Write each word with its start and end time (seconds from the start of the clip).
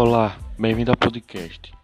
Olá, 0.00 0.36
bem-vindo 0.56 0.92
ao 0.92 0.96
podcast. 0.96 1.74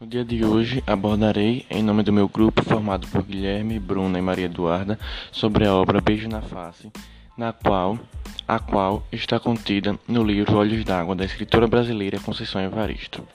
No 0.00 0.06
dia 0.06 0.24
de 0.24 0.44
hoje 0.44 0.80
abordarei, 0.86 1.66
em 1.68 1.82
nome 1.82 2.04
do 2.04 2.12
meu 2.12 2.28
grupo 2.28 2.62
formado 2.62 3.08
por 3.08 3.24
Guilherme, 3.24 3.80
Bruna 3.80 4.16
e 4.16 4.22
Maria 4.22 4.44
Eduarda, 4.44 4.96
sobre 5.32 5.66
a 5.66 5.74
obra 5.74 6.00
Beijo 6.00 6.28
na 6.28 6.40
Face, 6.40 6.92
na 7.36 7.52
qual 7.52 7.98
a 8.46 8.60
qual 8.60 9.02
está 9.10 9.40
contida 9.40 9.98
no 10.06 10.22
livro 10.22 10.56
Olhos 10.56 10.84
d'Água 10.84 11.16
da 11.16 11.24
escritora 11.24 11.66
brasileira 11.66 12.20
Conceição 12.20 12.60
Evaristo. 12.60 13.26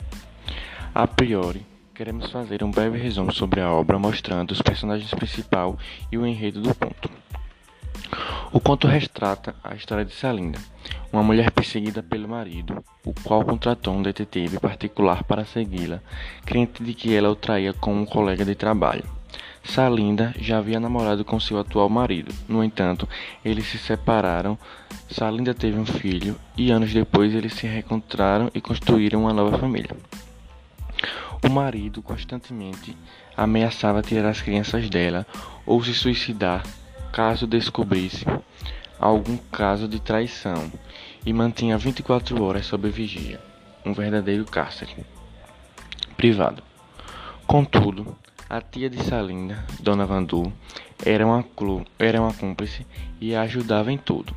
A 0.95 1.05
priori, 1.05 1.65
queremos 1.93 2.31
fazer 2.31 2.63
um 2.63 2.71
breve 2.71 2.97
resumo 2.97 3.33
sobre 3.33 3.59
a 3.59 3.69
obra, 3.69 3.99
mostrando 3.99 4.51
os 4.51 4.61
personagens 4.61 5.13
principais 5.13 5.75
e 6.09 6.17
o 6.17 6.25
enredo 6.25 6.61
do 6.61 6.73
conto. 6.73 7.11
O 8.51 8.59
conto 8.59 8.87
retrata 8.87 9.55
a 9.63 9.75
história 9.75 10.03
de 10.03 10.13
Salinda, 10.13 10.59
uma 11.13 11.21
mulher 11.21 11.51
perseguida 11.51 12.01
pelo 12.01 12.27
marido, 12.27 12.83
o 13.05 13.13
qual 13.13 13.45
contratou 13.45 13.93
um 13.93 14.01
detetive 14.01 14.59
particular 14.59 15.23
para 15.23 15.45
segui-la, 15.45 16.01
crente 16.45 16.83
de 16.83 16.93
que 16.93 17.15
ela 17.15 17.29
o 17.29 17.35
traía 17.35 17.73
com 17.73 17.93
um 17.93 18.05
colega 18.05 18.43
de 18.43 18.55
trabalho. 18.55 19.03
Salinda 19.63 20.33
já 20.39 20.57
havia 20.57 20.79
namorado 20.79 21.23
com 21.23 21.39
seu 21.39 21.59
atual 21.59 21.89
marido. 21.89 22.33
No 22.47 22.63
entanto, 22.63 23.07
eles 23.45 23.67
se 23.67 23.77
separaram. 23.77 24.57
Salinda 25.09 25.53
teve 25.53 25.77
um 25.77 25.85
filho 25.85 26.35
e 26.57 26.71
anos 26.71 26.91
depois 26.91 27.35
eles 27.35 27.53
se 27.53 27.67
reencontraram 27.67 28.49
e 28.53 28.61
construíram 28.61 29.21
uma 29.21 29.33
nova 29.33 29.57
família. 29.57 29.95
O 31.45 31.49
marido 31.49 32.01
constantemente 32.01 32.97
ameaçava 33.37 34.01
tirar 34.01 34.29
as 34.29 34.41
crianças 34.41 34.89
dela 34.89 35.25
ou 35.65 35.83
se 35.83 35.93
suicidar 35.93 36.63
caso 37.11 37.47
descobrisse 37.47 38.25
algum 38.99 39.37
caso 39.37 39.87
de 39.87 39.99
traição 39.99 40.71
e 41.25 41.33
mantinha 41.33 41.77
24 41.77 42.41
horas 42.43 42.65
sob 42.65 42.89
vigia, 42.89 43.39
um 43.85 43.93
verdadeiro 43.93 44.45
cárcere 44.45 45.05
privado. 46.15 46.61
Contudo, 47.47 48.15
a 48.49 48.61
tia 48.61 48.89
de 48.89 49.01
Salinda, 49.03 49.63
Dona 49.79 50.05
Vandu, 50.05 50.51
era 51.05 51.25
uma, 51.25 51.45
era 51.97 52.21
uma 52.21 52.33
cúmplice 52.33 52.85
e 53.21 53.33
a 53.33 53.41
ajudava 53.41 53.91
em 53.91 53.97
tudo. 53.97 54.35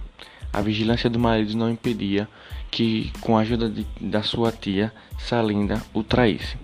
A 0.52 0.60
vigilância 0.60 1.10
do 1.10 1.18
marido 1.18 1.56
não 1.56 1.70
impedia 1.70 2.28
que, 2.70 3.12
com 3.20 3.36
a 3.36 3.40
ajuda 3.40 3.68
de, 3.68 3.86
da 4.00 4.22
sua 4.22 4.52
tia, 4.52 4.92
Salinda 5.18 5.82
o 5.92 6.02
traísse. 6.02 6.56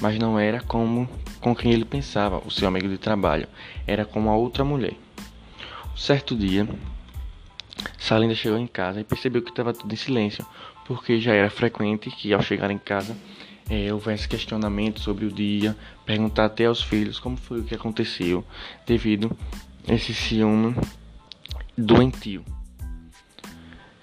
Mas 0.00 0.18
não 0.18 0.38
era 0.38 0.60
como 0.60 1.08
com 1.40 1.54
quem 1.54 1.72
ele 1.72 1.84
pensava, 1.84 2.42
o 2.46 2.50
seu 2.50 2.66
amigo 2.66 2.88
de 2.88 2.98
trabalho, 2.98 3.46
era 3.86 4.04
como 4.04 4.30
a 4.30 4.36
outra 4.36 4.64
mulher. 4.64 4.94
Certo 5.96 6.34
dia, 6.34 6.68
Salinda 7.98 8.34
chegou 8.34 8.58
em 8.58 8.66
casa 8.66 9.00
e 9.00 9.04
percebeu 9.04 9.42
que 9.42 9.50
estava 9.50 9.72
tudo 9.72 9.92
em 9.92 9.96
silêncio, 9.96 10.44
porque 10.86 11.20
já 11.20 11.32
era 11.32 11.48
frequente 11.48 12.10
que 12.10 12.32
ao 12.32 12.42
chegar 12.42 12.70
em 12.70 12.78
casa 12.78 13.16
é, 13.70 13.92
houvesse 13.92 14.28
questionamento 14.28 15.00
sobre 15.00 15.24
o 15.24 15.30
dia, 15.30 15.76
perguntar 16.04 16.46
até 16.46 16.66
aos 16.66 16.82
filhos 16.82 17.20
como 17.20 17.36
foi 17.36 17.60
o 17.60 17.64
que 17.64 17.74
aconteceu, 17.74 18.44
devido 18.86 19.36
a 19.88 19.94
esse 19.94 20.12
ciúme 20.12 20.74
doentio. 21.76 22.44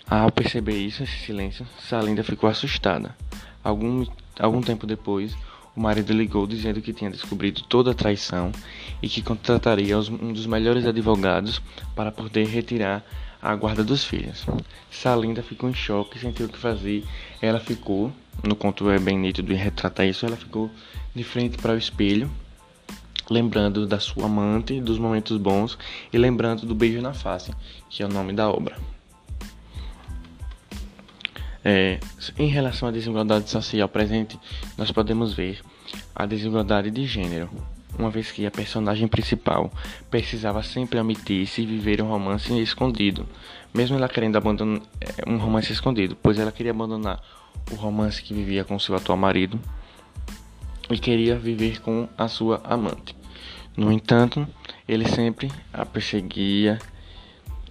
Ao 0.10 0.32
perceber 0.32 0.78
isso, 0.78 1.04
esse 1.04 1.18
silêncio, 1.20 1.68
Salinda 1.80 2.24
ficou 2.24 2.50
assustada. 2.50 3.16
Algum, 3.64 4.06
algum 4.40 4.62
tempo 4.62 4.88
depois, 4.88 5.36
o 5.80 5.82
marido 5.82 6.12
ligou 6.12 6.46
dizendo 6.46 6.82
que 6.82 6.92
tinha 6.92 7.10
descobrido 7.10 7.62
toda 7.62 7.92
a 7.92 7.94
traição 7.94 8.52
e 9.02 9.08
que 9.08 9.22
contrataria 9.22 9.98
um 9.98 10.34
dos 10.34 10.46
melhores 10.46 10.86
advogados 10.86 11.62
para 11.96 12.12
poder 12.12 12.48
retirar 12.48 13.02
a 13.42 13.56
guarda 13.56 13.82
dos 13.82 14.04
filhos. 14.04 14.46
Salinda 14.92 15.42
ficou 15.42 15.70
em 15.70 15.74
choque, 15.74 16.20
sentiu 16.20 16.48
o 16.48 16.50
que 16.50 16.58
fazer. 16.58 17.06
Ela 17.42 17.62
ficou, 17.62 18.12
no 18.44 18.58
conto 18.58 18.90
é 18.90 19.00
bem 19.00 19.18
nítido 19.18 19.54
e 19.54 19.56
retrata 19.56 20.06
isso, 20.06 20.26
ela 20.26 20.36
ficou 20.36 20.70
de 21.16 21.24
frente 21.24 21.58
para 21.58 21.72
o 21.72 21.78
espelho, 21.78 22.30
lembrando 23.30 23.88
da 23.88 24.02
sua 24.02 24.26
amante, 24.26 24.82
dos 24.82 25.00
momentos 25.00 25.38
bons 25.38 25.78
e 26.12 26.18
lembrando 26.18 26.66
do 26.66 26.76
beijo 26.76 27.02
na 27.02 27.14
face, 27.14 27.54
que 27.90 28.04
é 28.04 28.06
o 28.06 28.10
nome 28.10 28.34
da 28.34 28.50
obra. 28.50 28.76
É, 31.64 32.00
em 32.38 32.48
relação 32.48 32.88
à 32.88 32.92
desigualdade 32.92 33.50
social 33.50 33.88
presente, 33.88 34.40
nós 34.78 34.92
podemos 34.92 35.34
ver 35.34 35.60
a 36.16 36.26
desigualdade 36.26 36.92
de 36.92 37.06
gênero, 37.06 37.50
uma 37.98 38.10
vez 38.10 38.32
que 38.32 38.46
a 38.46 38.52
personagem 38.52 39.08
principal 39.08 39.72
precisava 40.10 40.64
sempre 40.64 41.00
omitir-se 41.00 41.62
e 41.62 41.66
viver 41.66 42.02
um 42.02 42.08
romance 42.08 42.52
escondido, 42.62 43.26
mesmo 43.74 43.98
ela 43.98 44.08
querendo 44.08 44.38
abandonar 44.38 44.82
é, 45.02 45.30
um 45.30 45.38
romance 45.38 45.72
escondido, 45.72 46.18
pois 46.22 46.40
ela 46.40 46.52
queria 46.52 46.72
abandonar 46.72 47.22
o 47.72 47.76
romance 47.76 48.22
que 48.22 48.34
vivia 48.34 48.64
com 48.64 48.80
seu 48.80 48.96
atual 48.96 49.18
marido 49.18 49.60
e 50.90 50.98
queria 50.98 51.38
viver 51.38 51.82
com 51.82 52.08
a 52.18 52.28
sua 52.28 52.62
amante. 52.64 53.16
No 53.78 53.92
entanto, 53.92 54.48
ele 54.88 55.08
sempre 55.08 55.52
a 55.72 55.86
perseguia 55.86 56.80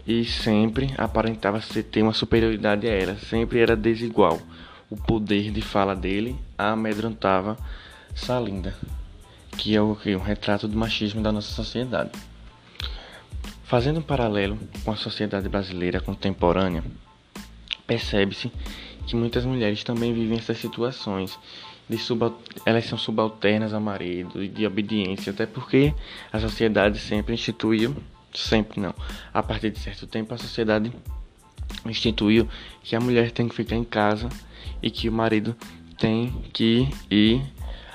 e 0.07 0.25
sempre 0.25 0.95
aparentava 0.97 1.61
ter 1.61 2.03
uma 2.03 2.12
superioridade 2.12 2.87
a 2.87 2.93
ela, 2.93 3.17
sempre 3.17 3.59
era 3.59 3.77
desigual. 3.77 4.41
O 4.89 4.97
poder 4.97 5.51
de 5.51 5.61
fala 5.61 5.95
dele 5.95 6.34
a 6.57 6.71
amedrontava 6.71 7.59
Salinda, 8.19 8.75
que 9.56 9.75
é 9.75 9.81
o 9.81 9.95
que 9.97 10.15
um 10.15 10.21
retrato 10.21 10.69
do 10.69 10.77
machismo 10.77 11.23
da 11.23 11.33
nossa 11.33 11.53
sociedade. 11.53 12.11
Fazendo 13.65 14.01
um 14.01 14.03
paralelo 14.03 14.59
com 14.84 14.91
a 14.91 14.97
sociedade 14.97 15.49
brasileira 15.49 16.01
contemporânea, 16.01 16.83
percebe-se 17.87 18.53
que 19.07 19.17
muitas 19.17 19.45
mulheres 19.45 19.83
também 19.84 20.12
vivem 20.12 20.39
essas 20.39 20.59
situações 20.59 21.39
elas 22.67 22.84
são 22.84 22.99
subalternas 22.99 23.73
ao 23.73 23.81
marido 23.81 24.45
e 24.45 24.49
de 24.49 24.67
obediência, 24.67 25.33
até 25.33 25.47
porque 25.47 25.95
a 26.31 26.39
sociedade 26.39 26.99
sempre 26.99 27.33
instituiu 27.33 27.97
sempre 28.34 28.81
não. 28.81 28.95
A 29.33 29.43
partir 29.43 29.71
de 29.71 29.78
certo 29.78 30.07
tempo, 30.07 30.34
a 30.34 30.39
sociedade 30.39 30.93
instituiu 31.87 32.49
que 32.83 32.95
a 32.95 33.01
mulher 33.01 33.31
tem 33.31 33.49
que 33.49 33.55
ficar 33.55 33.77
em 33.77 33.84
casa 33.84 34.28
e 34.83 34.91
que 34.91 35.09
o 35.09 35.12
marido 35.12 35.57
tem 35.99 36.31
que 36.53 36.89
ir 37.11 37.43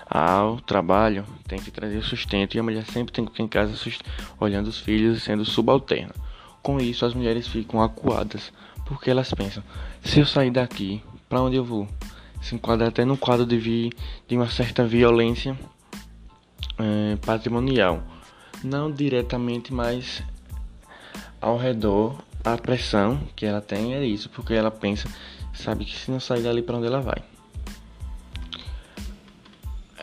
ao 0.10 0.60
trabalho, 0.62 1.26
tem 1.48 1.60
que 1.60 1.72
trazer 1.72 2.04
sustento 2.04 2.56
e 2.56 2.60
a 2.60 2.64
mulher 2.64 2.86
sempre 2.86 3.14
tem 3.14 3.26
que 3.26 3.32
ficar 3.32 3.44
em 3.44 3.48
casa 3.48 3.74
olhando 4.40 4.68
os 4.68 4.80
filhos 4.80 5.18
e 5.18 5.22
sendo 5.22 5.46
subalterna. 5.46 6.14
Com 6.62 6.80
isso, 6.80 7.06
as 7.06 7.14
mulheres 7.14 7.48
ficam 7.48 7.82
acuadas 7.82 8.52
porque 8.86 9.10
elas 9.10 9.34
pensam: 9.34 9.64
se 10.02 10.20
eu 10.20 10.26
sair 10.26 10.52
daqui, 10.52 11.02
para 11.28 11.42
onde 11.42 11.56
eu 11.56 11.64
vou? 11.64 11.88
Se 12.42 12.56
enquadra 12.56 12.88
até 12.88 13.06
no 13.06 13.18
quadro 13.18 13.46
de, 13.46 13.58
vi, 13.58 13.92
de 14.28 14.36
uma 14.36 14.50
certa 14.50 14.86
violência 14.86 15.58
é, 16.78 17.16
patrimonial 17.26 18.04
não 18.64 18.90
diretamente, 18.90 19.74
mas 19.74 20.24
ao 21.42 21.58
redor 21.58 22.18
a 22.44 22.58
pressão 22.58 23.22
que 23.36 23.46
ela 23.46 23.62
tem 23.62 23.94
é 23.94 24.06
isso, 24.06 24.30
porque 24.30 24.54
ela 24.54 24.72
pensa, 24.72 25.10
sabe 25.54 25.86
que 25.86 25.96
se 25.96 26.10
não 26.10 26.20
sair 26.20 26.44
dali 26.44 26.62
para 26.62 26.78
onde 26.78 26.88
ela 26.88 27.02
vai. 27.02 27.22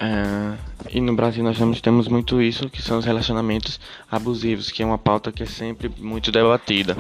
É, 0.03 0.57
e 0.91 1.01
no 1.01 1.15
Brasil 1.15 1.45
nós 1.45 1.59
temos 1.83 2.09
muito 2.09 2.41
isso, 2.41 2.71
que 2.71 2.81
são 2.81 2.99
os 2.99 3.05
relacionamentos 3.05 3.79
abusivos, 4.11 4.71
que 4.71 4.83
é 4.83 4.87
uma 4.87 4.97
pauta 4.97 5.31
que 5.31 5.43
é 5.43 5.47
sempre 5.47 5.91
muito 5.99 6.33
debatida. 6.33 6.97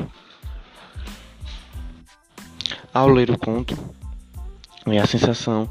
Ao 2.92 3.08
ler 3.08 3.30
o 3.30 3.38
conto, 3.38 3.74
é 4.86 4.98
a 4.98 5.06
sensação 5.06 5.66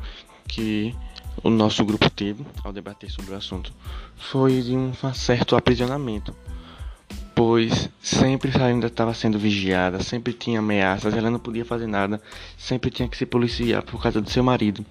que 0.47 0.95
o 1.43 1.51
nosso 1.51 1.85
grupo 1.85 2.09
teve 2.09 2.43
ao 2.63 2.73
debater 2.73 3.11
sobre 3.11 3.33
o 3.33 3.37
assunto 3.37 3.71
foi 4.15 4.61
de 4.61 4.75
um 4.75 4.91
certo 5.13 5.55
aprisionamento, 5.55 6.35
pois 7.35 7.89
sempre 8.01 8.51
ainda 8.61 8.87
estava 8.87 9.13
sendo 9.13 9.37
vigiada, 9.37 10.01
sempre 10.01 10.33
tinha 10.33 10.59
ameaças, 10.59 11.13
ela 11.13 11.29
não 11.29 11.39
podia 11.39 11.63
fazer 11.63 11.87
nada, 11.87 12.19
sempre 12.57 12.89
tinha 12.89 13.07
que 13.07 13.17
se 13.17 13.25
policiar 13.25 13.83
por 13.83 14.01
causa 14.01 14.19
do 14.19 14.29
seu 14.29 14.43
marido. 14.43 14.83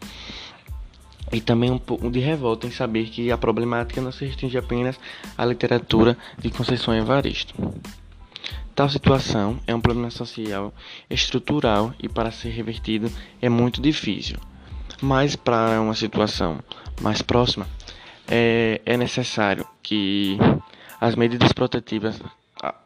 E 1.32 1.40
também 1.40 1.70
um 1.70 1.78
pouco 1.78 2.10
de 2.10 2.20
revolta 2.20 2.66
em 2.66 2.70
saber 2.70 3.06
que 3.06 3.30
a 3.30 3.36
problemática 3.36 4.00
não 4.00 4.12
se 4.12 4.24
restringe 4.24 4.56
apenas 4.56 4.98
à 5.36 5.44
literatura 5.44 6.16
de 6.38 6.50
Conceição 6.50 6.94
Evaristo. 6.94 7.54
Tal 8.74 8.88
situação 8.88 9.58
é 9.66 9.74
um 9.74 9.80
problema 9.80 10.10
social 10.10 10.72
estrutural 11.10 11.92
e 12.00 12.08
para 12.08 12.30
ser 12.30 12.50
revertido 12.50 13.10
é 13.42 13.48
muito 13.48 13.82
difícil. 13.82 14.38
Mas 15.02 15.36
para 15.36 15.80
uma 15.80 15.94
situação 15.94 16.60
mais 17.00 17.20
próxima, 17.20 17.66
é, 18.26 18.80
é 18.86 18.96
necessário 18.96 19.66
que 19.82 20.38
as 21.00 21.14
medidas 21.14 21.52
protetivas 21.52 22.20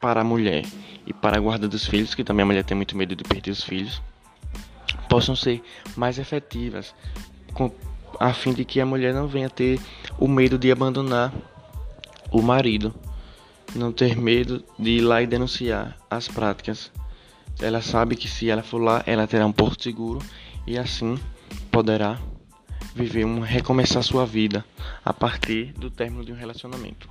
para 0.01 0.21
a 0.21 0.25
mulher 0.25 0.65
e 1.07 1.13
para 1.13 1.37
a 1.37 1.41
guarda 1.41 1.69
dos 1.69 1.87
filhos, 1.87 2.15
que 2.15 2.25
também 2.25 2.43
a 2.43 2.47
mulher 2.47 2.65
tem 2.65 2.77
muito 2.77 2.97
medo 2.97 3.17
de 3.17 3.25
perder 3.25 3.51
os 3.51 3.65
filhos, 3.65 4.01
possam 5.09 5.35
ser 5.35 5.63
mais 5.97 6.19
efetivas, 6.19 6.95
com, 7.55 7.71
a 8.23 8.33
fim 8.33 8.53
de 8.53 8.65
que 8.65 8.81
a 8.81 8.87
mulher 8.87 9.13
não 9.13 9.27
venha 9.27 9.51
ter 9.51 9.81
o 10.17 10.29
medo 10.29 10.57
de 10.57 10.71
abandonar 10.71 11.35
o 12.31 12.41
marido, 12.41 12.95
não 13.75 13.91
ter 13.91 14.17
medo 14.17 14.65
de 14.79 14.91
ir 14.91 15.01
lá 15.01 15.21
e 15.21 15.27
denunciar 15.27 15.97
as 16.09 16.29
práticas. 16.29 16.93
Ela 17.61 17.83
sabe 17.83 18.15
que 18.15 18.29
se 18.29 18.49
ela 18.49 18.63
for 18.63 18.81
lá, 18.81 19.03
ela 19.07 19.27
terá 19.27 19.45
um 19.45 19.51
porto 19.51 19.83
seguro 19.83 20.21
e 20.65 20.79
assim 20.79 21.19
poderá 21.69 22.17
viver 22.95 23.25
um 23.25 23.41
recomeçar 23.41 24.05
sua 24.05 24.25
vida 24.25 24.65
a 25.05 25.13
partir 25.13 25.73
do 25.73 25.91
término 25.91 26.25
de 26.25 26.33
um 26.33 26.37
relacionamento. 26.37 27.09